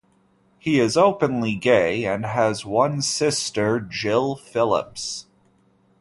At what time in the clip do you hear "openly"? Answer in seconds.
0.97-1.53